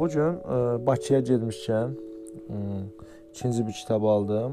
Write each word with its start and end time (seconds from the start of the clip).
Bu 0.00 0.06
gün 0.08 0.32
ə, 0.44 0.46
Bakıya 0.86 1.20
getmişkən 1.30 1.88
ə, 1.94 1.96
ikinci 3.34 3.66
bir 3.66 3.72
kitab 3.80 4.02
aldım. 4.04 4.52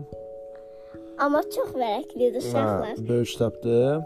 Amma 1.21 1.41
çox 1.55 1.69
vərəqlidir 1.77 2.37
uşaqlar. 2.41 2.95
Hə, 2.97 3.07
böyük 3.09 3.27
kitabdır. 3.33 4.01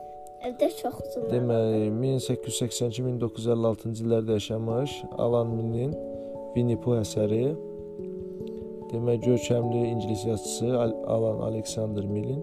Evdə 0.45 0.67
çox 0.81 0.95
uzundur. 1.05 1.29
Deməli 1.31 1.85
1882-1956-cı 2.01 4.03
illərdə 4.03 4.31
yaşamış 4.39 4.91
Alan 5.17 5.47
Millin 5.55 5.93
Winnie 6.55 6.79
Pooh 6.83 6.97
əsəri. 6.99 7.45
Demək 8.91 9.17
görkəmli 9.25 9.81
ingilis 9.93 10.25
yazıçısı 10.25 10.67
Al- 10.79 10.97
Alan 11.15 11.39
Alexander 11.47 12.05
Millin 12.05 12.41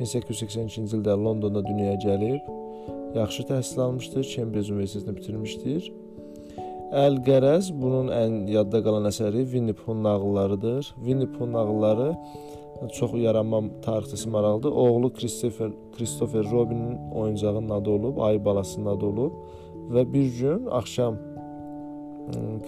1882-ci 0.00 0.96
ildə 0.98 1.14
Londonda 1.24 1.62
dünyaya 1.66 1.94
gəlib. 2.02 2.40
Yaxşı 3.14 3.42
təhsil 3.50 3.80
almışdır, 3.80 4.24
Cambridge 4.36 4.72
Universitetini 4.72 5.16
bitirmişdir. 5.16 5.92
Əl-Qərəz 6.94 7.72
bunun 7.74 8.06
ən 8.14 8.34
yadda 8.46 8.78
qalan 8.86 9.08
əsəri 9.08 9.40
Winnie 9.50 9.74
Pooh 9.74 9.96
nağıllarıdır. 9.98 10.92
Winnie 11.02 11.26
Pooh 11.26 11.48
nağılları 11.50 12.12
çox 12.94 13.16
yaranma 13.18 13.60
tarixçəsi 13.82 14.30
maraqlıdır. 14.30 14.70
Oğlu 14.70 15.12
Christopher 15.12 15.72
Christopher 15.96 16.44
Robinin 16.52 16.98
oyuncağının 17.14 17.70
adı 17.70 17.90
olub, 17.90 18.18
ayı 18.18 18.44
balasının 18.44 18.86
adı 18.96 19.06
olub 19.06 19.32
və 19.90 20.04
bir 20.12 20.28
gün 20.38 20.66
axşam 20.70 21.18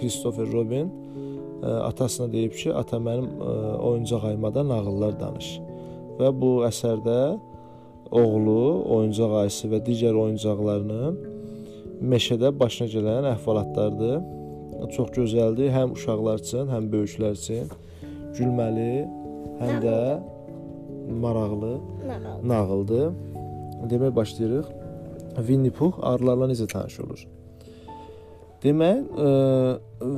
Christopher 0.01 0.53
Robin 0.53 0.91
atasına 1.63 2.33
deyib 2.33 2.53
ki, 2.53 2.75
ata 2.75 2.97
mənim 2.97 3.31
oyuncaq 3.79 4.27
ayıma 4.27 4.55
da 4.55 4.67
nağıllar 4.69 5.21
danış. 5.21 5.61
Və 6.19 6.33
bu 6.41 6.51
əsərdə 6.67 7.39
oğlu, 8.11 8.83
oyuncaq 8.91 9.39
ayısı 9.45 9.71
və 9.71 9.85
digər 9.87 10.19
oyuncaqlarının 10.19 11.36
meşədə 12.01 12.53
başına 12.61 12.89
gələn 12.93 13.29
əhvalatlardır. 13.35 14.17
Çox 14.93 15.13
gözəldir, 15.17 15.71
həm 15.73 15.95
uşaqlar 15.97 16.43
üçün, 16.43 16.69
həm 16.69 16.89
böyüklər 16.93 17.37
üçün 17.39 17.71
gülməli, 18.37 19.07
həm 19.63 19.79
də 19.85 19.99
maraqlı 21.23 21.73
Nağıl. 22.09 22.43
nağıldır. 22.49 23.07
Demək 23.91 24.17
başlayırıq. 24.17 24.67
Winnie 25.37 25.71
Pooh 25.71 25.93
arılarla 26.03 26.47
necə 26.53 26.67
tanış 26.69 27.01
olur? 27.01 27.27
Demək, 28.65 29.03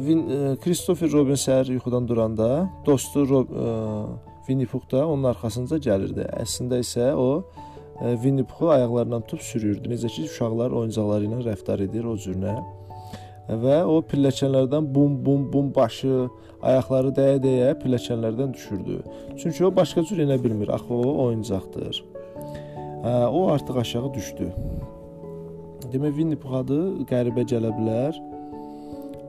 Vin, 0.06 0.20
ə, 0.30 0.56
Christopher 0.62 1.11
Robin 1.12 1.39
səhər 1.39 1.72
yuxudan 1.74 2.06
duranda 2.08 2.69
dostu 2.86 3.27
Rob, 3.28 3.50
ə, 3.50 3.72
Winnie 4.47 4.67
Pooh 4.67 4.83
da 4.91 5.06
onun 5.06 5.27
arxasınca 5.33 5.77
gəlirdi. 5.83 6.24
Əslində 6.42 6.78
isə 6.83 7.12
o 7.14 7.45
Winnie 7.98 8.44
Poohu 8.44 8.70
ayaqlarından 8.70 9.22
tutub 9.27 9.42
sürürdü. 9.42 9.88
Necə 9.91 10.08
ki, 10.08 10.28
uşaqlar 10.30 10.70
oyuncaqları 10.70 11.27
ilə 11.27 11.41
rəftar 11.48 11.82
edir 11.82 12.06
o 12.06 12.14
cürünə. 12.14 12.55
Və 13.48 13.78
o 13.88 13.98
pilləkənlərdən 14.05 14.86
bum 14.94 15.16
bum 15.24 15.46
bum 15.52 15.72
başı, 15.74 16.28
ayaqları 16.62 17.10
dəyə-dəyə 17.16 17.72
pilləkənlərdən 17.82 18.55
düşürdü. 18.55 19.00
Çünki 19.40 19.64
o 19.66 19.72
başqa 19.77 20.05
cür 20.05 20.22
enə 20.27 20.36
bilmir. 20.44 20.68
Axı 20.68 20.94
o 20.94 21.24
oyuncaqdır. 21.24 22.05
O 23.32 23.46
artıq 23.50 23.77
aşağı 23.80 24.14
düşdü. 24.14 24.52
Demək 25.92 26.18
Winnie 26.20 26.38
Pooh 26.38 26.58
adı 26.60 26.80
qəribə 27.08 27.46
gələ 27.48 27.72
bilər. 27.78 28.18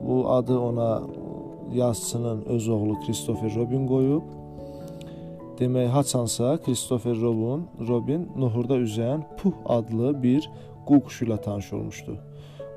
Bu 0.00 0.30
adı 0.32 0.58
ona 0.58 1.00
yazıçının 1.72 2.44
öz 2.44 2.68
oğlu 2.68 3.00
Christopher 3.06 3.54
Robin 3.56 3.86
qoyub. 3.86 4.22
Demək, 5.60 5.90
haçansa 5.92 6.56
Christopher 6.64 7.20
Robin, 7.20 7.66
Robin 7.88 8.22
nohurda 8.36 8.78
üzən 8.80 9.20
Puh 9.36 9.52
adlı 9.68 10.14
bir 10.22 10.46
qu 10.88 11.00
quşu 11.04 11.26
ilə 11.26 11.36
tanış 11.44 11.72
olmuşdu. 11.76 12.14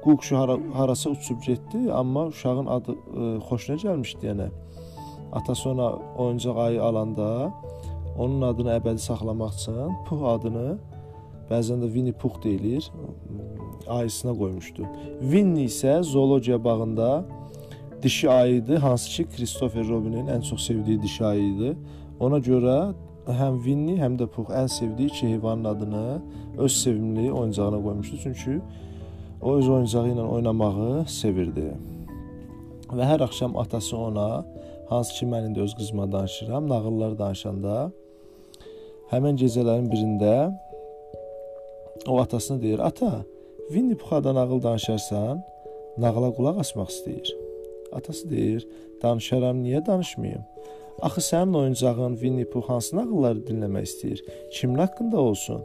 Qu 0.03 0.16
quşu 0.17 0.38
hara, 0.38 0.58
harasa 0.73 1.09
uçub 1.09 1.40
getdi, 1.48 1.94
amma 1.94 2.25
uşağın 2.28 2.67
adı 2.67 2.92
ə, 2.92 3.30
xoşuna 3.48 3.78
gəlmişdi 3.86 4.28
yəni. 4.28 4.50
Atası 5.31 5.69
ona 5.69 5.88
oyuncaq 5.94 6.59
ayı 6.66 6.84
alanda 6.84 7.53
onun 8.18 8.41
adını 8.50 8.75
əbədi 8.75 9.00
saxlamaq 9.00 9.56
üçün 9.56 9.96
Puh 10.09 10.28
adını 10.36 10.75
bəzən 11.52 11.80
də 11.86 11.88
Winnie 11.96 12.19
Puh 12.19 12.36
deyilir, 12.44 12.91
ayısına 13.88 14.36
qoymuşdu. 14.44 14.84
Winnie 15.22 15.72
isə 15.72 16.02
zoologiya 16.03 16.63
bağında 16.63 17.25
dişi 18.03 18.30
ayı 18.30 18.56
idi, 18.56 18.75
hansı 18.75 19.09
ki 19.09 19.30
Christopher 19.38 19.88
Robinin 19.88 20.28
ən 20.28 20.50
çox 20.50 20.68
sevdiyi 20.68 21.02
dişi 21.02 21.25
ayı 21.25 21.44
idi. 21.53 21.78
Ona 22.19 22.38
görə 22.44 22.94
həm 23.28 23.62
Winnie, 23.66 23.97
həm 24.01 24.18
də 24.19 24.28
Puh 24.29 24.50
ən 24.53 24.68
sevdiyi 24.69 25.09
iki 25.09 25.28
heyvanın 25.28 25.63
adını 25.63 26.22
öz 26.57 26.72
sevimli 26.72 27.31
oyuncağına 27.31 27.84
qoymuşdu. 27.84 28.18
Çünki 28.24 28.62
o 29.41 29.56
öz 29.56 29.69
oyuncağı 29.69 30.13
ilə 30.13 30.28
oynamağı 30.28 31.06
sevirdi. 31.07 31.72
Və 32.94 33.06
hər 33.09 33.24
axşam 33.25 33.57
atası 33.57 33.97
ona, 33.97 34.44
hansı 34.90 35.19
ki 35.19 35.25
mən 35.25 35.50
indi 35.50 35.62
öz 35.62 35.75
qızıma 35.75 36.12
danışıram, 36.12 36.69
nağıllar 36.69 37.18
danışanda 37.19 37.91
həmin 39.12 39.40
gecələrin 39.41 39.90
birində 39.94 40.35
o 42.07 42.19
atasına 42.22 42.62
deyir: 42.62 42.80
"Ata, 42.80 43.25
Winnie 43.68 43.97
Pooh-dan 43.97 44.35
nağıl 44.35 44.63
danışarsan, 44.63 45.44
nağıla 45.97 46.30
qulaq 46.38 46.59
asmaq 46.59 46.90
istəyir." 46.95 47.43
Atası 47.96 48.30
deyir: 48.30 48.68
"Danışaram, 49.04 49.64
niyə 49.64 49.86
danışmayım? 49.86 50.42
Axı 51.02 51.22
sənin 51.22 51.58
oyuncağın 51.58 52.14
Winnie 52.14 52.46
Pooh 52.46 52.70
hansı 52.70 52.96
nağılları 52.96 53.40
dinləmək 53.40 53.84
istəyir? 53.90 54.20
Kimin 54.54 54.76
haqqında 54.76 55.18
olsun?" 55.20 55.62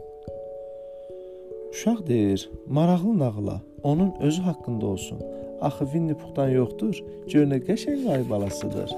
Uşaq 1.71 2.07
deyir: 2.07 2.49
"Maraqlı 2.67 3.19
nağıla, 3.19 3.61
onun 3.83 4.13
özü 4.19 4.41
haqqında 4.41 4.85
olsun. 4.85 5.19
Axı 5.61 5.83
Winnie 5.85 6.17
Pooh-dan 6.17 6.49
yoxdur, 6.49 7.03
gör 7.31 7.45
nə 7.45 7.59
qəşəng 7.67 8.11
ayı 8.13 8.29
balasıdır." 8.29 8.89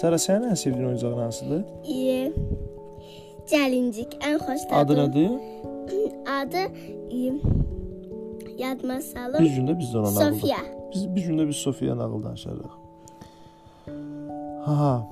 Sara 0.00 0.18
sənin 0.20 0.50
ən 0.52 0.56
sevdiyin 0.56 0.86
oyuncağın 0.86 1.18
hansıdır? 1.18 1.64
İyi. 1.88 2.32
Gəlincik 3.50 4.16
ən 4.28 4.36
xoşladım. 4.46 4.78
Adı 4.78 4.92
nədir? 5.00 5.30
Adı 6.40 6.62
iyi. 7.10 7.32
Yadıma 8.58 9.00
salım. 9.00 9.44
Bir 9.44 9.50
gündə 9.56 9.78
biz 9.78 9.94
də 9.94 9.98
ona 9.98 10.14
nağıl. 10.14 10.34
Sofiya. 10.34 10.58
Biz 10.96 11.04
bir 11.16 11.24
gündə 11.28 11.44
biz 11.48 11.56
Sofiya 11.56 11.94
nağıl 11.96 12.22
danışarıq. 12.24 12.74
Ha. 14.64 15.08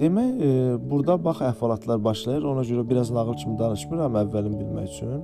Demək, 0.00 0.30
e, 0.46 0.50
burada 0.90 1.18
bax 1.24 1.42
əhvalatlar 1.50 1.98
başlayır. 2.04 2.42
Ona 2.42 2.62
görə 2.64 2.84
biraz 2.90 3.10
nağıl 3.12 3.36
kimi 3.42 3.58
danışmıram 3.58 4.16
əvvəlin 4.22 4.54
bilmək 4.60 4.86
üçün. 4.94 5.20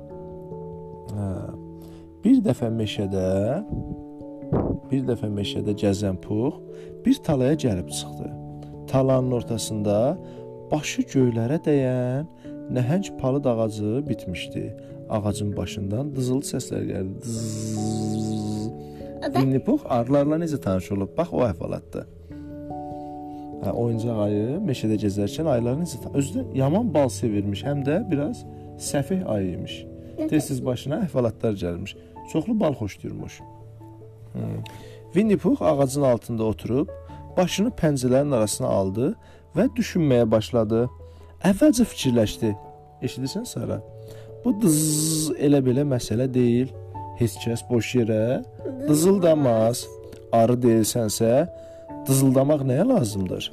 Hə. 1.17 1.31
Bir 2.25 2.43
dəfə 2.45 2.69
meşədə 2.77 3.25
bir 4.91 5.07
dəfə 5.09 5.31
meşədə 5.33 5.73
gəzən 5.83 6.21
Puh 6.27 6.61
bir 7.07 7.17
talaya 7.25 7.55
gəlib 7.65 7.89
çıxdı. 7.89 8.29
Talanın 8.93 9.33
ortasında 9.39 9.97
başı 10.73 11.07
göylərə 11.15 11.57
dəyən 11.65 12.29
nəhəng 12.77 13.15
palıd 13.23 13.49
ağacı 13.55 14.05
bitmişdi. 14.09 14.67
Ağacın 15.09 15.57
başından 15.57 16.13
dızıl 16.17 16.45
səslər 16.53 16.85
gəldi. 16.93 17.25
Zzz. 17.25 18.30
Winnie 19.25 19.61
Pooh 19.65 19.81
arılarla 19.85 20.37
necə 20.41 20.61
tanış 20.61 20.93
olub? 20.93 21.13
Bax 21.17 21.33
o 21.33 21.43
əhvalatdır. 21.45 22.07
Hə, 23.61 23.73
oyuncaq 23.77 24.21
ayı 24.25 24.45
meşədə 24.65 24.97
gəzərkən 25.03 25.49
ayıları 25.53 25.83
necə 25.83 26.01
tan- 26.03 26.15
özü 26.17 26.39
də 26.39 26.45
yaman 26.63 26.95
bal 26.95 27.09
sevirmiş, 27.13 27.65
həm 27.65 27.83
də 27.85 27.99
biraz 28.11 28.45
səfeh 28.79 29.25
ayı 29.29 29.53
imiş. 29.59 29.75
Tez-tez 30.31 30.65
başına 30.65 31.03
əhvalatlar 31.07 31.55
gəlmiş. 31.65 31.97
Çoxlu 32.33 32.61
bal 32.61 32.75
xoşlayırmış. 32.81 33.41
Hmm. 34.33 34.63
Winnie 35.13 35.37
Pooh 35.37 35.63
ağacın 35.63 36.03
altında 36.03 36.45
oturub 36.45 36.89
başını 37.37 37.69
pəncələrin 37.69 38.35
arasına 38.37 38.69
aldı 38.69 39.15
və 39.57 39.69
düşünməyə 39.77 40.31
başladı. 40.31 40.89
Əvvəlcə 41.45 41.85
fikirləşdi. 41.85 42.55
Eşidirsən 43.03 43.45
Sara? 43.45 43.81
Bu 44.45 44.55
dız 44.63 45.31
elə 45.37 45.61
belə 45.65 45.85
məsələ 45.89 46.35
deyil. 46.35 46.69
Heç 47.21 47.35
kəs 47.37 47.61
boş 47.69 47.89
yerə 47.99 48.41
dızıldamaz. 48.89 49.83
Arı 50.33 50.55
deyilsənsə, 50.63 51.51
dızıldamaq 52.09 52.63
nəyə 52.65 52.87
lazımdır? 52.89 53.49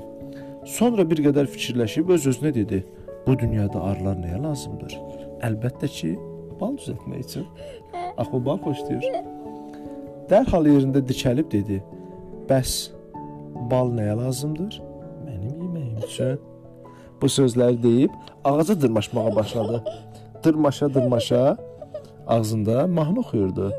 Sonra 0.78 1.04
bir 1.10 1.20
qədər 1.26 1.50
fikirləşib 1.52 2.14
öz-özünə 2.16 2.54
dedi: 2.56 2.80
Bu 3.26 3.36
dünyada 3.40 3.82
arılar 3.90 4.16
nəyə 4.22 4.40
lazımdır? 4.46 4.96
Əlbəttə 5.50 5.92
ki, 5.98 6.14
bal 6.62 6.78
düzəltmək 6.80 7.26
üçün. 7.26 7.48
Axı 8.18 8.44
bal 8.48 8.64
xoşlayır. 8.64 9.20
Dərhal 10.32 10.72
yerində 10.72 11.04
dikəlib 11.12 11.52
dedi: 11.52 11.84
Bəs 12.48 12.80
bal 13.72 13.92
nəyə 14.00 14.16
lazımdır? 14.24 14.80
Mənim 15.28 15.64
yeməyim 15.66 16.04
üçün. 16.08 16.38
Bu 17.22 17.28
sözləri 17.28 17.84
deyib 17.84 18.16
ağaca 18.44 18.82
dırmaşmağa 18.82 19.36
başladı. 19.36 19.84
Dırmaşa 20.44 20.94
dırmaşa 20.94 21.58
ağzında 22.28 22.88
mahnı 22.88 23.20
oxuyurdu. 23.20 23.74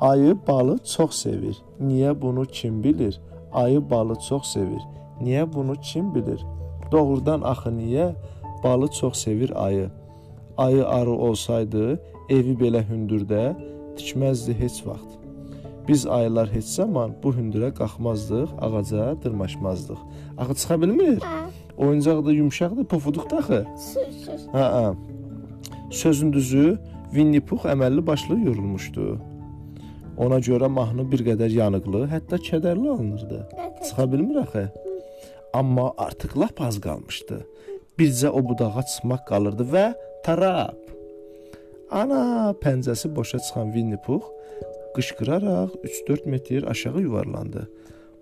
Ayı 0.00 0.36
balı 0.48 0.78
çox 0.96 1.14
sevir. 1.14 1.56
Niyə 1.80 2.22
bunu 2.22 2.44
kim 2.44 2.84
bilir? 2.84 3.20
Ayı 3.52 3.90
balı 3.90 4.14
çox 4.28 4.46
sevir. 4.46 4.82
Niyə 5.22 5.54
bunu 5.54 5.74
kim 5.74 6.14
bilir? 6.14 6.46
Doğrudan 6.92 7.40
axı 7.40 7.70
niyə 7.70 8.12
balı 8.64 8.88
çox 8.88 9.18
sevir 9.18 9.64
ayı? 9.66 9.90
Ayı 10.56 10.88
arı 10.88 11.10
olsaydı, 11.10 12.00
evi 12.28 12.54
belə 12.62 12.82
hündürdə 12.90 13.54
tikməzdi 13.96 14.54
heç 14.58 14.86
vaxt. 14.86 15.10
Biz 15.88 16.06
ayılar 16.06 16.52
heç 16.52 16.64
zaman 16.64 17.14
bu 17.22 17.32
hündürə 17.34 17.74
qalxmazdıq, 17.74 18.48
ağaca 18.60 19.22
dırmaşmazdıq. 19.22 19.98
Axı 20.38 20.54
çıxa 20.54 20.80
bilmir. 20.82 21.18
Hə. 21.18 21.44
Oyuncaq 21.78 22.26
da 22.26 22.32
yumşaqdır, 22.32 22.84
pofuduqdur 22.84 23.38
axı. 23.38 23.66
Sür 23.78 24.12
sür. 24.12 24.48
Ha, 24.52 24.72
ha. 24.72 24.94
Sözün 25.90 26.32
düzü, 26.32 26.78
Winnie 27.14 27.40
Pux 27.46 27.62
əməlli 27.70 28.02
başlı 28.06 28.40
yorulmuşdu. 28.42 29.04
Ona 30.24 30.40
görə 30.42 30.66
mahnı 30.66 31.04
bir 31.12 31.20
qədər 31.28 31.52
yanıqlı, 31.54 32.00
hətta 32.10 32.40
kədərli 32.42 32.88
alınırdı. 32.90 33.38
Çıxa 33.84 34.06
bilmir 34.12 34.40
axı. 34.42 34.64
Amma 35.54 35.92
artıq 36.06 36.34
lap 36.40 36.58
az 36.66 36.80
qalmışdı. 36.82 37.38
Bircə 37.98 38.32
o 38.34 38.42
budağa 38.48 38.82
çıxmaq 38.90 39.22
qalırdı 39.28 39.66
və 39.74 39.84
tarap. 40.26 40.80
Ana 42.00 42.50
pəncəsi 42.64 43.12
boşa 43.16 43.38
çıxan 43.38 43.70
Winnie 43.76 44.00
Pux 44.06 44.26
qışqıraraq 44.96 45.70
3-4 46.08 46.28
metr 46.28 46.62
aşağı 46.72 47.00
yuvarlandı. 47.00 47.68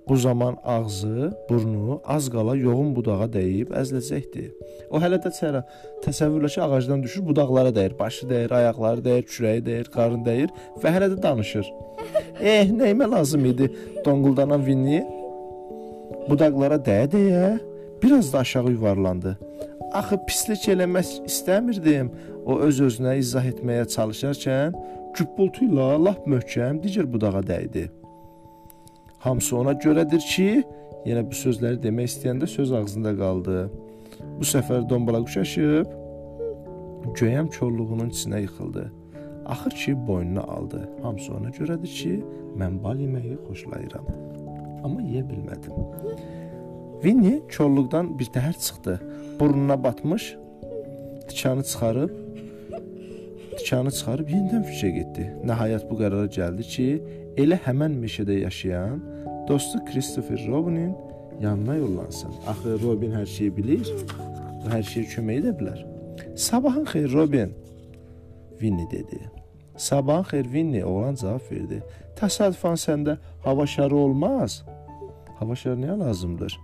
Bu 0.09 0.17
zaman 0.17 0.57
ağzı, 0.65 1.31
burnu 1.51 2.01
az 2.05 2.31
qala 2.31 2.57
yoğun 2.57 2.91
budağa 2.97 3.29
dəyib 3.37 3.71
əziləcəkdi. 3.81 4.49
O 4.91 4.99
hələ 5.03 5.21
də 5.23 5.31
çərə 5.37 5.63
təsəvvürlə 6.03 6.51
ki, 6.51 6.61
ağacdan 6.65 7.05
düşür, 7.05 7.23
budaqlara 7.29 7.71
dəyir, 7.77 7.95
başı 7.99 8.27
dəyir, 8.27 8.51
ayaqları 8.59 9.05
dəyir, 9.07 9.25
kürəyi 9.31 9.63
dəyir, 9.69 9.91
qarın 9.95 10.25
dəyir 10.27 10.51
və 10.83 10.95
hələ 10.97 11.13
də 11.15 11.23
danışır. 11.23 11.73
Eh, 12.43 12.67
nəyimə 12.67 13.07
lazım 13.07 13.45
idi? 13.47 13.69
Donquldanan 14.05 14.65
Winnie 14.67 15.05
budaqlara 16.27 16.81
dəyə-dəyə 16.83 17.53
biraz 18.03 18.33
da 18.33 18.39
aşağı 18.39 18.73
yuvarlandı. 18.75 19.37
Axı 19.93 20.19
pislik 20.27 20.69
eləmək 20.75 21.15
istəmirdim. 21.31 22.11
O 22.47 22.59
öz-özünə 22.67 23.15
izah 23.23 23.47
etməyə 23.53 23.87
çalışarkən 23.95 24.75
güppultu 25.15 25.69
ilə 25.69 25.93
lap 26.03 26.27
möhkəm 26.27 26.83
digər 26.83 27.07
budağa 27.13 27.45
dəydi. 27.47 27.87
Hamısı 29.23 29.57
ona 29.57 29.73
görədir 29.79 30.23
ki, 30.27 30.47
yenə 31.07 31.23
bu 31.29 31.37
sözləri 31.39 31.79
demək 31.83 32.09
istəyəndə 32.11 32.47
söz 32.51 32.73
ağzında 32.75 33.13
qaldı. 33.21 33.59
Bu 34.41 34.49
səfər 34.53 34.89
dombala 34.91 35.21
quşaşıb 35.23 35.93
göyəm 37.21 37.51
çolluğunun 37.55 38.11
içinə 38.11 38.41
yıxıldı. 38.43 38.89
Axır 39.47 39.71
ki, 39.71 39.95
boynuna 40.07 40.43
aldı. 40.43 40.83
Hamısı 41.03 41.35
ona 41.39 41.55
görədir 41.55 41.95
ki, 42.01 42.13
mən 42.59 42.83
bal 42.83 42.99
yeməyi 42.99 43.39
xoşlayıram. 43.47 44.11
Amma 44.83 45.07
yeyə 45.07 45.23
bilmədim. 45.31 45.79
Winnie 47.07 47.39
çolluqdan 47.49 48.19
bir 48.19 48.35
təhər 48.35 48.59
çıxdı. 48.67 48.99
Burnuna 49.41 49.79
batmış, 49.85 50.37
tikanı 51.29 51.63
çıxarıb 51.63 52.11
tikanı 53.59 53.91
çıxarıb 53.91 54.29
yenidən 54.35 54.67
fikrə 54.67 54.91
getdi. 54.99 55.25
Nəhayət 55.47 55.87
bu 55.91 56.03
qərara 56.03 56.27
gəldi 56.39 56.67
ki, 56.75 56.87
elə 57.37 57.59
həmən 57.65 57.95
meşədə 58.03 58.41
yaşayan 58.43 59.01
dostu 59.49 59.79
Christopher 59.85 60.47
Robinin 60.49 60.95
yanına 61.41 61.77
yollansın. 61.77 62.33
Axı 62.47 62.79
Robin 62.83 63.13
hər 63.13 63.27
şeyi 63.27 63.57
bilir. 63.57 63.89
O 64.63 64.71
hər 64.71 64.85
şeyə 64.87 65.09
kömək 65.15 65.43
edə 65.43 65.53
bilər. 65.59 65.81
Sabahın 66.37 66.85
xeyir 66.85 67.13
Robin, 67.13 67.55
Winnie 68.51 68.91
dedi. 68.91 69.31
Sabahın 69.77 70.23
xeyir 70.23 70.45
Winnie, 70.45 70.85
oğlan 70.85 71.15
cavab 71.15 71.49
verdi. 71.51 71.81
Təsadüfən 72.21 72.79
səndə 72.79 73.17
hava 73.45 73.67
şarı 73.67 73.97
olmaz. 73.97 74.63
Hava 75.39 75.57
şarı 75.57 75.81
nəyə 75.81 75.99
lazımdır? 75.99 76.59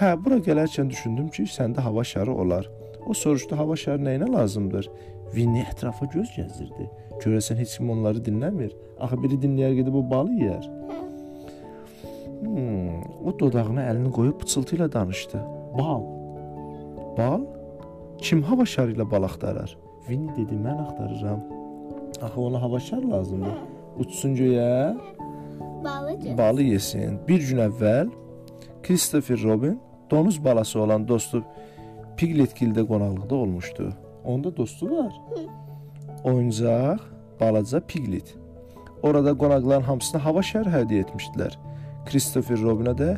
Hə, 0.00 0.14
bura 0.24 0.40
gələrkən 0.42 0.90
düşündüm 0.90 1.28
ki, 1.28 1.42
səndə 1.42 1.84
hava 1.84 2.04
şarı 2.04 2.34
olar. 2.34 2.70
O 3.06 3.14
soruşdu, 3.14 3.56
hava 3.56 3.76
şarı 3.76 4.02
nəyinə 4.02 4.32
lazımdır? 4.32 4.90
Winnie 5.34 5.64
ətrafa 5.72 6.06
göz 6.14 6.30
gəzdirdi. 6.36 6.88
Görəsən 7.22 7.58
heç 7.58 7.76
kim 7.76 7.90
onları 7.90 8.22
dinləmir. 8.24 8.72
Axı 9.00 9.18
biri 9.22 9.38
dinləyər 9.42 9.74
gedib 9.80 9.94
o 9.98 10.02
balı 10.10 10.34
yeyər. 10.42 10.64
Hmm, 12.38 13.00
o 13.26 13.34
dodağına 13.40 13.88
əlini 13.90 14.12
qoyub 14.14 14.38
pıçıltı 14.40 14.76
ilə 14.76 14.86
danışdı. 14.92 15.40
Bal. 15.78 16.02
Bal? 17.18 17.46
Kim 18.22 18.42
hava 18.42 18.66
şarı 18.66 18.94
ilə 18.94 19.10
bal 19.10 19.26
axtarar? 19.28 19.76
Winnie 20.06 20.36
dedi, 20.36 20.54
mən 20.64 20.78
axtarıram. 20.84 21.40
Axı 22.22 22.40
ona 22.40 22.62
hava 22.62 22.80
şarı 22.80 23.10
lazımdır. 23.10 23.58
Uçsun 23.98 24.34
göyə, 24.36 24.96
Balıcı. 25.84 26.38
balı 26.38 26.62
yesin. 26.62 27.18
Bir 27.28 27.40
gün 27.48 27.58
əvvəl 27.68 28.10
Christopher 28.82 29.42
Robin 29.42 29.80
donuz 30.10 30.44
balası 30.44 30.80
olan 30.80 31.08
dostu 31.08 31.44
Piglet-gildə 32.16 32.86
qonaqlıqda 32.86 33.34
olmuşdu. 33.34 33.92
Onda 34.24 34.56
dostu 34.56 34.90
var. 34.90 35.12
Oyuncaq 36.28 36.98
balaca 37.40 37.80
Piglet. 37.80 38.34
Orada 39.02 39.32
qonaqların 39.38 39.82
hamısına 39.82 40.24
hava 40.24 40.42
şarı 40.42 40.70
hədiyyə 40.70 41.04
etmişdilər. 41.06 41.54
Christopher 42.08 42.58
Robinə 42.60 42.92
də 42.98 43.10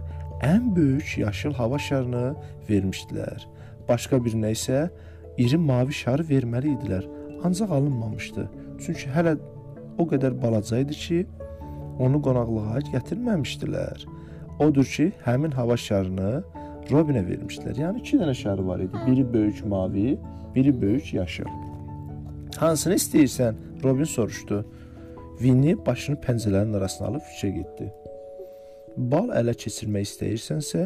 ən 0.46 0.68
böyük 0.76 1.18
yaşıl 1.18 1.52
hava 1.58 1.78
şarını 1.78 2.34
vermişdilər. 2.68 3.46
Başqa 3.88 4.20
birinə 4.26 4.52
isə 4.54 4.84
iri 5.38 5.58
mavi 5.58 5.96
şarı 6.02 6.26
verməli 6.28 6.76
idilər. 6.76 7.08
Ancaq 7.44 7.72
alınmamışdı. 7.78 8.44
Çünki 8.84 9.10
hələ 9.16 9.34
o 9.98 10.06
qədər 10.12 10.36
balaca 10.42 10.78
idi 10.84 10.98
ki, 11.04 11.18
onu 11.98 12.20
qonaqlığa 12.26 12.84
gətirməmişdilər. 12.92 14.06
Odur 14.60 14.84
ki, 14.84 15.08
həmin 15.24 15.56
hava 15.58 15.76
şarını 15.76 16.44
Robinə 16.92 17.24
vermişdilər. 17.26 17.82
Yəni 17.86 18.04
2 18.04 18.22
dənə 18.22 18.36
şarı 18.44 18.68
var 18.68 18.86
idi. 18.86 19.02
Biri 19.06 19.26
böyük 19.32 19.66
mavi, 19.66 20.18
biri 20.54 20.80
böyük 20.82 21.14
yaşıl. 21.14 21.69
Hansını 22.60 22.94
istəyirsən? 22.94 23.54
Robin 23.84 24.04
soruşdu. 24.04 24.64
Winnie 25.38 25.86
başını 25.86 26.18
pəncələrin 26.24 26.74
arasına 26.76 27.06
alıb 27.08 27.22
fikrə 27.28 27.48
getdi. 27.54 27.86
Bal 29.12 29.30
ələ 29.40 29.54
keçirmək 29.62 30.04
istəyirsənsə, 30.08 30.82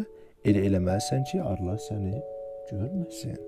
elə 0.47 0.63
eləməlisən 0.69 1.25
ki, 1.31 1.41
arılar 1.43 1.81
səni 1.83 2.21
görməsin. 2.69 3.41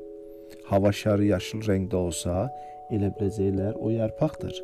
Hava 0.73 0.90
şarı 1.02 1.28
yaşıl 1.28 1.62
rəngdə 1.69 2.00
olsa, 2.00 2.49
elə 2.90 3.12
biləcəklər 3.20 3.78
o 3.78 3.93
yarpaqdır. 3.94 4.58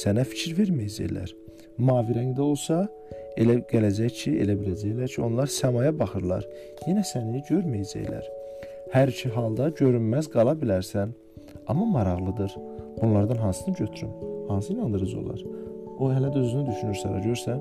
Sənə 0.00 0.24
fikir 0.32 0.56
verməyəcəklər. 0.62 1.36
Mavi 1.84 2.16
rəngdə 2.16 2.40
olsa, 2.40 2.80
elə 3.36 3.58
gələcək 3.68 4.18
ki, 4.22 4.36
elə 4.46 4.56
biləcəklər 4.64 5.12
ki, 5.12 5.20
onlar 5.28 5.52
səmaya 5.52 5.92
baxırlar. 6.00 6.48
Yenə 6.88 7.04
səni 7.12 7.44
görməyəcəklər. 7.52 8.34
Hər 8.96 9.12
iki 9.12 9.36
halda 9.36 9.68
görünməz 9.76 10.32
qala 10.32 10.56
bilərsən. 10.56 11.12
Amma 11.68 11.84
maraqlıdır. 11.84 12.77
Bunlardan 13.02 13.36
hansını 13.36 13.74
götürüm? 13.74 14.10
Hansı 14.48 14.72
inandırıcı 14.72 15.20
olar? 15.20 15.44
O 15.98 16.10
hələ 16.12 16.30
də 16.34 16.40
özünü 16.40 16.66
düşünür 16.66 16.98
sənə 17.02 17.22
görsən. 17.24 17.60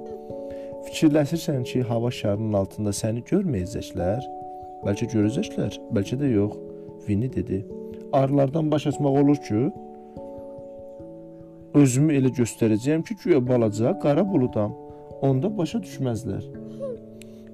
Fikirləşirsən 0.88 1.64
ki, 1.64 1.82
hava 1.82 2.12
şarının 2.12 2.54
altında 2.54 2.94
səni 2.94 3.24
görməyəcəklər. 3.32 4.28
Bəlkə 4.86 5.10
görəcəklər, 5.14 5.80
bəlkə 5.94 6.20
də 6.22 6.32
yox. 6.34 6.58
Winnie 7.08 7.34
dedi. 7.34 7.66
Arılardan 8.14 8.72
baş 8.72 8.88
açmaq 8.88 9.20
olur 9.22 9.42
ki, 9.48 9.64
özümü 11.74 12.14
elə 12.20 12.32
göstərəcəyəm 12.40 13.04
ki, 13.08 13.18
güya 13.24 13.42
balaca 13.48 14.00
qara 14.00 14.26
buludam. 14.28 14.76
Onda 15.22 15.50
başa 15.58 15.82
düşməzlər. 15.82 16.46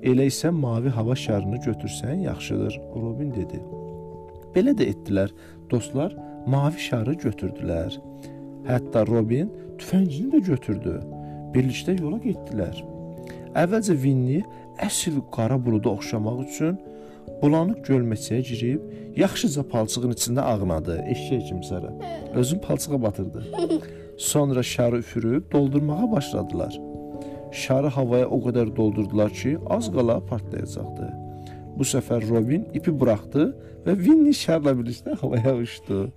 Elə 0.04 0.28
isə 0.28 0.52
mavi 0.52 0.92
hava 0.92 1.16
şarını 1.16 1.58
götürsən 1.64 2.26
yaxşıdır, 2.28 2.80
Robin 2.96 3.32
dedi. 3.32 3.62
Belə 4.56 4.76
də 4.78 4.90
etdilər. 4.92 5.32
Dostlar 5.72 6.12
mavi 6.48 6.80
şarı 6.80 7.14
götürdülər. 7.26 7.98
Hətta 8.68 9.06
Robin 9.08 9.52
tüfəngini 9.80 10.32
də 10.36 10.42
götürdü. 10.50 11.00
Birlikdə 11.54 11.98
yola 12.00 12.20
getdilər. 12.24 12.80
Əvvəlcə 13.60 13.96
Winnie 14.02 14.44
əsl 14.82 15.20
qara 15.36 15.60
buluda 15.66 15.92
oxşamaq 15.94 16.44
üçün 16.48 16.80
bulanıq 17.42 17.84
gölməçəyə 17.88 18.42
girib 18.48 19.18
yaxşıca 19.20 19.64
palçığın 19.70 20.16
içində 20.16 20.46
ağnadı, 20.54 20.98
eşşək 21.14 21.44
kimi 21.50 21.66
sarı. 21.66 21.92
Özün 22.34 22.60
palçığa 22.60 23.02
batırdı. 23.02 23.44
Sonra 24.18 24.64
şarı 24.64 24.98
üfürüb 24.98 25.52
doldurmağa 25.52 26.12
başladılar. 26.12 26.80
Şarı 27.52 27.88
havaya 27.88 28.28
o 28.28 28.40
qədər 28.42 28.76
doldurdular 28.76 29.30
ki, 29.30 29.58
az 29.70 29.92
qala 29.94 30.18
partlayacaqdı. 30.26 31.10
Bu 31.78 31.86
səfər 31.86 32.26
Robin 32.30 32.66
ipi 32.74 32.94
buraxdı 33.00 33.46
və 33.86 33.96
Winnie 33.98 34.34
şarla 34.34 34.74
birlikdə 34.78 35.18
havaya 35.22 35.56
uçdu. 35.58 36.08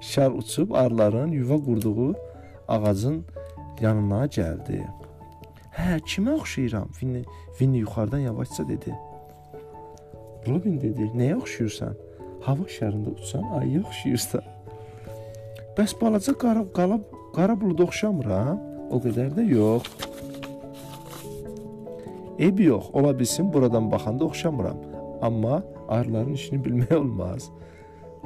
Şar 0.00 0.30
uçub 0.30 0.70
arıların 0.70 1.28
yuva 1.28 1.64
qurduğu 1.64 2.14
ağacın 2.68 3.24
yanına 3.80 4.24
gəldi. 4.26 4.80
Hə, 5.76 6.00
kimə 6.10 6.34
oxşayıram? 6.40 6.88
Winnie, 6.88 7.24
Winnie 7.48 7.80
yuxarıdan 7.80 8.18
yavaşca 8.18 8.68
dedi. 8.68 8.94
Robin 10.48 10.80
dedi, 10.80 11.10
nəyə 11.14 11.36
oxşayırsan? 11.36 11.94
Hava 12.40 12.68
şarında 12.68 13.10
uçsan 13.10 13.42
ayıya 13.42 13.80
oxşayırsan. 13.80 14.42
Bəs 15.76 15.92
balaca 16.00 16.32
qara 16.32 16.64
qala 16.76 17.00
qara 17.36 17.60
buluda 17.60 17.82
oxşamıram? 17.82 18.58
O 18.90 18.98
qədər 19.04 19.34
də 19.36 19.44
yox. 19.48 19.84
Eybi 22.38 22.64
yox, 22.64 22.88
ola 22.92 23.18
bilsin 23.18 23.52
buradan 23.52 23.90
baxanda 23.92 24.24
oxşamıram. 24.24 24.76
Amma 25.22 25.62
arıların 25.88 26.32
işini 26.32 26.64
bilmək 26.64 26.94
olmaz. 27.02 27.50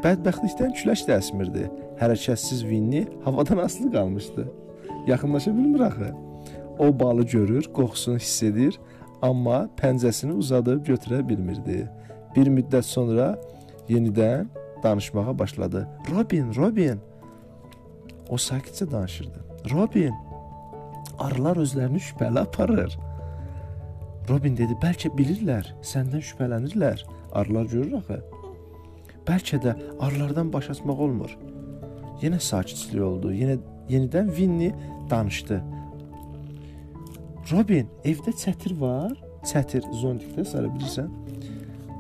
Bədbəxtlikdən 0.04 0.74
külək 0.76 1.06
də 1.08 1.14
əsmirdi. 1.16 1.68
Hərəkətsiz 1.96 2.60
Winnie 2.68 3.06
havadan 3.24 3.62
asılı 3.64 3.92
qalmışdı. 3.92 4.42
Yaxınlaşa 5.06 5.52
bilmir 5.56 5.80
axı. 5.80 6.10
O 6.78 7.00
balı 7.00 7.24
görür, 7.26 7.64
qoxusunu 7.72 8.18
hiss 8.18 8.42
edir, 8.42 8.76
amma 9.22 9.62
pəncəsini 9.80 10.36
uzadıb 10.36 10.84
götürə 10.84 11.22
bilmirdi. 11.28 11.86
Bir 12.36 12.52
müddət 12.52 12.84
sonra 12.84 13.30
yenidən 13.88 14.46
danışmağa 14.82 15.38
başladı. 15.38 15.88
Robin, 16.12 16.52
Robin. 16.56 17.00
O 18.28 18.36
sakitcə 18.36 18.90
danışırdı. 18.90 19.40
Robin, 19.72 20.12
arılar 21.18 21.56
özlərini 21.56 22.04
şübhəli 22.10 22.44
aparır. 22.44 22.98
Robin 24.28 24.56
dedi, 24.56 24.76
bəlkə 24.84 25.16
bilirlər, 25.16 25.72
səndən 25.80 26.20
şübhələnirlər. 26.20 27.06
Arılar 27.32 27.64
görür 27.64 28.02
axı. 28.02 28.43
Bəlkə 29.28 29.60
də 29.64 29.74
arılardan 30.00 30.52
baş 30.52 30.70
açmaq 30.74 31.00
olmur. 31.06 31.36
Yenə 32.22 32.40
sakitlik 32.40 33.02
oldu. 33.02 33.32
Yenə 33.32 33.58
yenidən 33.88 34.30
Vinni 34.36 34.72
danışdı. 35.10 35.60
Robin, 37.52 37.88
evdə 38.04 38.32
çətir 38.40 38.76
var? 38.80 39.12
Çətir 39.44 39.84
zondikdə 40.00 40.44
sarı 40.48 40.70
bilirsən? 40.76 41.10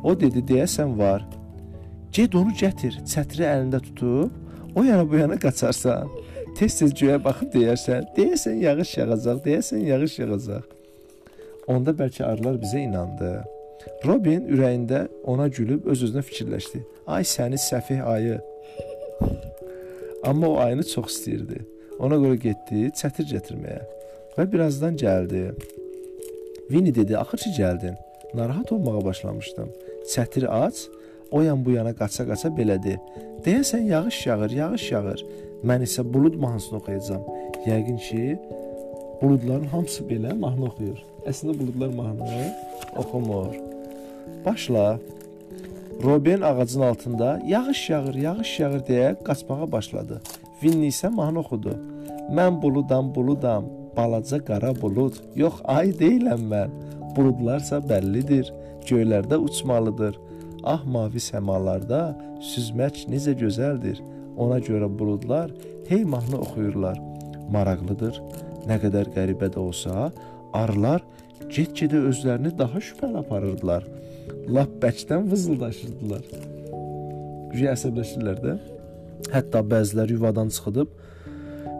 O 0.04 0.14
dedi, 0.20 0.40
deyəsən 0.48 0.96
var. 0.98 1.24
Get 2.12 2.34
onu 2.34 2.52
gətir. 2.60 3.00
Çətiri 3.08 3.44
əlində 3.48 3.80
tutub 3.84 4.32
o 4.74 4.82
yana 4.82 5.10
bu 5.10 5.16
yana 5.16 5.38
qaçarsan. 5.38 6.08
Tez-tez 6.58 6.94
göyə 6.98 7.18
baxıb 7.24 7.50
deyərsən, 7.54 8.08
deyəsən 8.16 8.60
yağış 8.62 8.96
yağacaq, 8.98 9.40
deyəsən 9.46 9.82
yağış 9.90 10.18
yağacaq. 10.18 10.64
Onda 11.70 11.94
bəlkə 11.98 12.24
arılar 12.24 12.58
bizə 12.62 12.84
inandı. 12.84 13.32
Robin 14.06 14.48
ürəyində 14.52 15.06
ona 15.24 15.48
gülüb 15.48 15.86
öz-özünə 15.90 16.22
fikirləşdi. 16.22 16.82
Ay 17.06 17.24
səni 17.28 17.58
səfih 17.60 18.04
ayı. 18.04 18.40
Amma 20.24 20.48
o 20.48 20.58
ayını 20.58 20.82
çox 20.82 21.12
istəyirdi. 21.12 21.60
Ona 21.98 22.18
görə 22.20 22.38
getdi 22.40 22.88
çətir 23.00 23.28
gətirməyə 23.34 23.82
və 24.36 24.46
birazdan 24.52 24.96
gəldi. 24.96 25.52
Vinni 26.70 26.94
dedi: 26.94 27.18
"Axır 27.18 27.38
ki 27.38 27.50
gəldin. 27.60 27.96
Narahat 28.34 28.72
olmağa 28.72 29.04
başlamışdım. 29.04 29.68
Çətiri 30.12 30.48
aç, 30.48 30.88
o 31.30 31.42
yan 31.42 31.64
bu 31.64 31.70
yana 31.70 31.90
qaça-qaça 31.90 32.48
belədi. 32.58 32.98
Deyəsən 33.44 33.84
yağış 33.92 34.26
yağır, 34.26 34.50
yağış 34.50 34.90
yağır. 34.92 35.24
Mən 35.68 35.84
isə 35.86 36.04
bulud 36.14 36.34
mahnısını 36.34 36.78
oxuyacağam. 36.78 37.22
Yəqin 37.66 37.98
ki, 38.06 38.38
buludların 39.22 39.64
hamısı 39.64 40.04
belə 40.10 40.34
mahnı 40.38 40.64
oxuyur. 40.70 40.98
Əslində 41.30 41.58
buludlar 41.60 41.94
mahnı 42.00 42.52
oxumur. 42.96 43.73
Başla. 44.44 44.98
Robin 46.04 46.40
ağacın 46.40 46.80
altında 46.80 47.42
yağış 47.46 47.90
yağır, 47.90 48.14
yağış 48.14 48.60
yağır 48.60 48.80
deyə 48.88 49.24
qaçmağa 49.24 49.72
başladı. 49.72 50.20
Vinni 50.62 50.90
isə 50.92 51.08
mahnı 51.10 51.38
oxudu. 51.40 51.74
Mən 52.36 52.62
buludam, 52.62 53.14
buludam, 53.14 53.64
balaca 53.96 54.44
qara 54.44 54.72
bulud. 54.82 55.14
Yox, 55.36 55.60
ay 55.64 55.92
deyiləm 56.00 56.44
mən. 56.52 56.72
Buludlarsa 57.16 57.78
bəllidir, 57.90 58.50
göylərdə 58.88 59.36
uçmalıdır. 59.36 60.18
Ah 60.64 60.84
mavi 60.84 61.20
səmalarda 61.20 62.02
süzmək 62.52 63.04
necə 63.12 63.36
gözəldir. 63.38 64.00
Ona 64.36 64.58
görə 64.58 64.88
buludlar 64.98 65.52
hey 65.88 66.04
mahnı 66.04 66.40
oxuyurlar. 66.40 66.98
Maraqlıdır. 67.52 68.20
Nə 68.68 68.78
qədər 68.80 69.10
qəribə 69.14 69.50
də 69.52 69.60
olsa, 69.60 70.08
arılar 70.54 71.02
get-gedə 71.50 72.00
özlərini 72.10 72.54
daha 72.58 72.80
şübhəli 72.88 73.20
aparırdılar. 73.20 73.86
Lap 74.54 74.78
bəkdən 74.82 75.26
vızıldaşırdılar. 75.30 76.24
Güya 77.52 77.74
əsəbləşirlər 77.76 78.38
də. 78.44 78.54
Hətta 79.34 79.62
bəziləri 79.72 80.16
yuvadan 80.18 80.48
çıxıb 80.54 80.88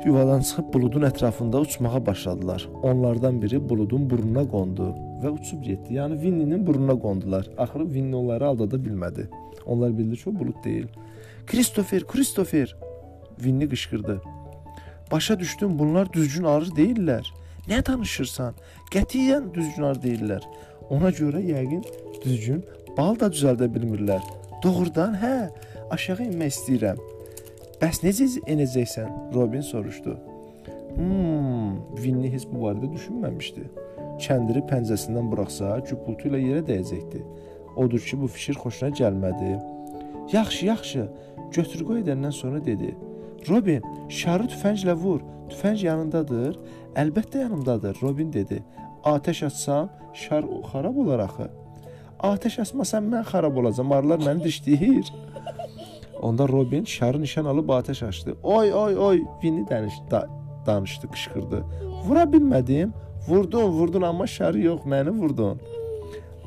yuvadan 0.04 0.40
çıxıb 0.40 0.73
buludun 0.75 1.07
ətrafında 1.09 1.61
uçmağa 1.61 2.07
başladılar. 2.07 2.69
Onlardan 2.83 3.43
biri 3.43 3.61
buludun 3.69 4.11
burnuna 4.11 4.45
qondu 4.49 4.90
və 5.23 5.33
uçub 5.33 5.62
getdi. 5.62 5.97
Yəni 5.99 6.21
Vinninin 6.23 6.66
burnuna 6.66 6.99
qondular. 6.99 7.49
Axırı 7.59 7.88
Vinni 7.95 8.16
onları 8.16 8.47
aldada 8.47 8.76
bilmədi. 8.76 9.28
Onlar 9.66 9.99
bildi 9.99 10.16
ki, 10.16 10.31
o 10.31 10.35
bulud 10.38 10.64
deyil. 10.64 10.87
Kristofer, 11.47 12.07
Kristofer! 12.07 12.76
Vinni 13.45 13.69
qışqırdı. 13.69 14.21
Başa 15.12 15.38
düşdüm, 15.40 15.78
bunlar 15.78 16.12
düzgün 16.12 16.45
arı 16.45 16.64
deyillər. 16.64 17.25
Nə 17.64 17.78
danışırsan? 17.87 18.56
Qətiyyən 18.92 19.47
düzgün 19.54 19.87
arı 19.88 20.00
deyillər. 20.02 20.42
Ona 20.92 21.09
görə 21.16 21.40
yəqin 21.40 21.80
düzgün 22.25 22.61
bal 22.97 23.16
da 23.21 23.30
düzəldə 23.33 23.71
bilmirlər. 23.73 24.21
Doğrudan, 24.64 25.16
hə, 25.23 25.49
aşağı 25.94 26.26
enmək 26.26 26.52
istəyirəm. 26.52 27.00
Bəs 27.80 28.02
necə 28.04 28.28
enəcəksən? 28.52 29.09
Robin 29.35 29.64
soruşdu. 29.64 30.18
Hmm, 30.99 31.80
Vinni 32.02 32.28
heç 32.35 32.44
bu 32.52 32.66
barədə 32.66 32.92
düşünməmişdi. 32.92 33.64
Kəndiri 34.26 34.61
pəncəsindən 34.68 35.33
buraxsa, 35.33 35.78
cüpultu 35.88 36.28
ilə 36.28 36.42
yerə 36.44 36.66
dəyəcəkdi. 36.68 37.25
Odur 37.80 38.04
ki, 38.04 38.21
bu 38.21 38.28
fikir 38.28 38.61
xoşuna 38.61 38.92
gəlmədi. 39.00 39.56
Yaxşı, 40.37 40.66
yaxşı. 40.66 41.09
Götür 41.56 41.88
qoy 41.88 42.04
edəndən 42.04 42.33
sonra 42.33 42.61
dedi. 42.64 42.92
Robin, 43.49 43.83
şarı 44.09 44.49
tüfənglə 44.53 44.95
vur. 44.97 45.21
Tüfəng 45.51 45.83
yanındadır. 45.85 46.57
Əlbəttə 46.97 47.43
yanımdadır, 47.45 47.99
Robin 48.03 48.33
dedi. 48.33 48.63
Atəş 49.05 49.45
açsam, 49.47 49.91
şar 50.15 50.45
xarab 50.71 50.97
olar 50.97 51.19
axı. 51.27 51.51
Atəş 52.31 52.61
açmasam 52.63 53.11
mən 53.13 53.25
xarab 53.31 53.57
olacam. 53.61 53.93
Arılar 53.93 54.19
məni 54.27 54.45
dişləyir. 54.47 55.13
Onda 56.23 56.49
Robin 56.49 56.85
şarı 56.85 57.21
nişan 57.21 57.45
alıb 57.45 57.69
atəş 57.69 58.07
açdı. 58.07 58.37
Oy, 58.43 58.73
oy, 58.75 58.99
oy, 58.99 59.23
Vinni 59.43 59.69
danışdı, 59.71 60.11
da, 60.11 60.29
danışdı, 60.67 61.07
qışqırdı. 61.07 61.65
Vura 62.07 62.23
bilmədim. 62.23 62.93
Vurdun, 63.29 63.65
vurdun, 63.65 64.03
amma 64.03 64.27
şarı 64.27 64.61
yox, 64.61 64.81
məni 64.81 65.11
vurdun. 65.11 65.61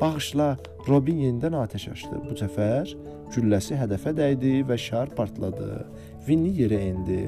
Bağışla, 0.01 0.57
Robin 0.87 1.17
yenidən 1.23 1.55
atəş 1.57 1.87
açdı. 1.95 2.19
Bu 2.27 2.35
səfər 2.37 2.91
gülləsi 3.33 3.77
hədəfə 3.79 4.11
dəydi 4.17 4.59
və 4.69 4.77
şar 4.77 5.09
partladı. 5.17 5.87
Vinni 6.27 6.51
yerə 6.59 6.77
endi. 6.91 7.23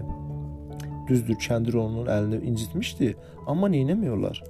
Düzdür, 1.09 1.39
kəndir 1.41 1.79
onun 1.81 2.05
əlini 2.13 2.43
incitmişdi, 2.51 3.15
amma 3.49 3.71
neynəmək 3.73 4.13
olar? 4.13 4.41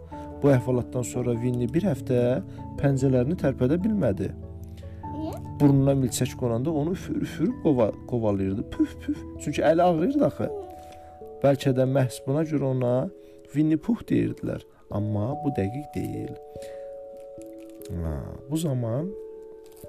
Bu 0.43 0.51
əhvalatdan 0.51 1.07
sonra 1.07 1.37
Vinni 1.39 1.69
bir 1.71 1.87
həftə 1.87 2.41
pəncələrini 2.81 3.39
tərpədə 3.39 3.79
bilmədi. 3.85 4.33
Burnuna 5.61 5.95
milçək 6.01 6.35
qonanda 6.39 6.71
onu 6.75 6.97
üfürüb 6.97 7.55
qova 7.63 7.89
qovalayırdı. 8.07 8.65
Püf 8.75 8.97
püf. 9.05 9.23
Çünki 9.45 9.63
əli 9.63 9.83
ağrıyırdı 9.83 10.25
axı. 10.27 10.49
Bəlkə 11.43 11.71
də 11.75 11.87
məhz 11.87 12.19
buna 12.27 12.43
görə 12.51 12.67
ona 12.73 12.93
Winnie 13.53 13.79
Pooh 13.79 14.03
deyirdilər, 14.11 14.63
amma 14.91 15.31
bu 15.43 15.55
dəqiq 15.55 15.87
deyil. 15.95 16.35
Ha, 17.89 18.13
bu 18.49 18.57
zaman 18.57 19.09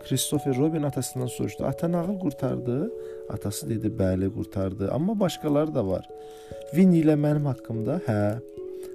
Christopher 0.09 0.57
Robin 0.57 0.83
atasından 0.83 1.27
soruşdu. 1.27 1.65
Ata 1.65 1.93
nağıl 1.93 2.19
qurtardı? 2.19 2.93
Atası 3.29 3.69
dedi, 3.71 3.87
bəli, 3.87 4.35
qurtardı. 4.35 4.91
Amma 4.93 5.21
başqaları 5.21 5.75
da 5.75 5.87
var. 5.87 6.09
Winnie 6.71 7.03
ilə 7.05 7.17
mənim 7.19 7.47
haqqımda? 7.51 8.01
Hə. 8.07 8.39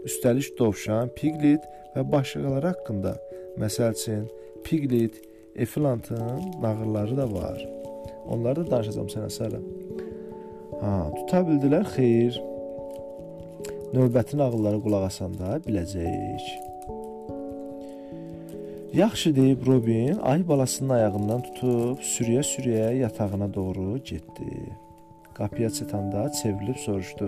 Üstəlik 0.06 0.58
Dovşan, 0.60 1.10
Piglet 1.16 1.64
və 1.96 2.06
başqaları 2.12 2.74
haqqında. 2.74 3.16
Məsəl 3.62 3.94
üçün 3.94 4.28
Piglet, 4.64 5.22
Eflantın 5.56 6.42
nağılları 6.62 7.18
da 7.18 7.32
var. 7.34 7.70
Onları 8.28 8.66
da 8.66 8.72
danışacağam 8.72 9.08
sənə 9.08 9.30
sonra. 9.30 9.62
Ha, 10.82 10.94
tuta 11.16 11.46
bildilər? 11.48 11.86
Xeyr. 11.96 12.42
Növbəti 13.96 14.38
nağıllara 14.42 14.82
qulaq 14.84 15.10
asanda 15.12 15.60
biləcəyik. 15.68 16.65
Yaxşı 18.96 19.36
deyib 19.36 19.68
Robin 19.68 20.18
ay 20.24 20.48
balasının 20.48 20.90
ayağından 20.90 21.42
tutub 21.42 22.00
sürüyə-sürüyə 22.00 22.94
yatağına 22.96 23.54
doğru 23.54 23.98
getdi. 23.98 24.52
Qapıya 25.34 25.70
çatanda 25.70 26.32
çevrilib 26.32 26.76
soruşdu: 26.76 27.28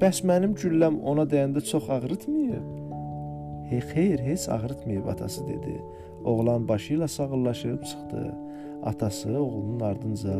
"Bəs 0.00 0.20
mənim 0.28 0.52
gülləm 0.60 1.00
ona 1.00 1.24
dəyəndə 1.32 1.60
çox 1.70 1.90
ağrıtmayıb?" 1.90 2.66
"Hey, 3.70 3.80
xeyr, 3.92 4.18
heç 4.18 4.48
ağrıtmayıb," 4.48 5.06
atası 5.06 5.48
dedi. 5.48 5.74
Oğlan 6.24 6.68
başı 6.68 6.94
ilə 6.94 7.08
sağollaşıb 7.08 7.82
çıxdı. 7.84 8.34
Atası 8.82 9.30
oğlunun 9.38 9.80
ardınca 9.80 10.36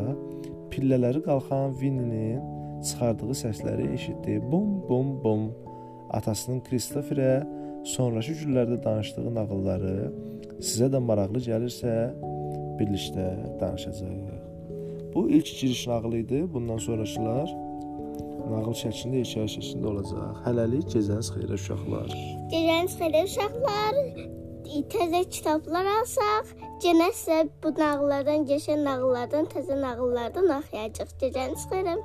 pillələri 0.70 1.22
qalxan 1.28 1.80
Vinninin 1.80 2.40
çıxardığı 2.82 3.34
səsləri 3.44 3.94
eşitdi. 3.94 4.42
Bum 4.52 4.68
bum 4.88 5.24
bum. 5.24 5.42
Atasının 6.10 6.60
Kristoferə 6.60 7.46
sonrakı 7.84 8.32
günlərdə 8.32 8.84
danışdığı 8.84 9.34
nağılları 9.34 9.96
sizə 10.60 10.90
də 10.92 11.00
maraqlı 11.02 11.40
gəlirsə, 11.48 11.94
birlikdə 12.78 13.26
danışacağıq. 13.60 14.46
Bu 15.14 15.28
ilk 15.28 15.46
giriş 15.60 15.86
nağılı 15.86 16.16
idi. 16.16 16.40
Bundan 16.54 16.78
sonrakılar 16.78 17.50
nağıl 18.50 18.76
şəklində, 18.82 19.22
hekayə 19.22 19.48
şəklində 19.56 19.90
olacaq. 19.92 20.38
Hələlik 20.46 20.86
gecəniz 20.94 21.32
xeyrə 21.34 21.58
uşaqlar. 21.60 22.14
Gecəniz 22.52 22.96
xeyrə 23.00 23.24
uşaqlar. 23.28 24.00
Təzə 24.92 25.24
kitablar 25.34 25.86
alsaq, 25.96 26.52
yenə 26.84 27.10
sizə 27.18 27.40
bu 27.62 27.74
nağıllardan, 27.78 28.46
keçən 28.50 28.84
nağıllardan, 28.86 29.50
təzə 29.54 29.80
nağıllardan 29.82 30.52
oxuyacağıq. 30.60 31.16
Gecəniz 31.24 31.66
xeyrə. 31.72 31.96